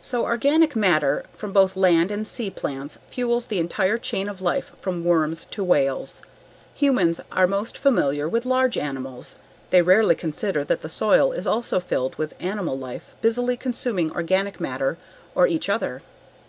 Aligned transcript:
So 0.00 0.24
organic 0.24 0.74
matter 0.74 1.24
from 1.36 1.52
both 1.52 1.76
land 1.76 2.10
and 2.10 2.26
sea 2.26 2.50
plants 2.50 2.98
fuels 3.08 3.46
the 3.46 3.60
entire 3.60 3.96
chain 3.96 4.28
of 4.28 4.42
life 4.42 4.72
from 4.80 5.04
worms 5.04 5.44
to 5.52 5.62
whales. 5.62 6.20
Humans 6.74 7.20
are 7.30 7.46
most 7.46 7.78
familiar 7.78 8.28
with 8.28 8.44
large 8.44 8.76
animals; 8.76 9.38
they 9.70 9.80
rarely 9.82 10.16
consider 10.16 10.64
that 10.64 10.82
the 10.82 10.88
soil 10.88 11.30
is 11.30 11.46
also 11.46 11.78
filled 11.78 12.16
with 12.16 12.34
animal 12.40 12.76
life 12.76 13.14
busily 13.20 13.56
consuming 13.56 14.10
organic 14.10 14.58
matter 14.58 14.98
or 15.32 15.46
each 15.46 15.68
other. 15.68 16.02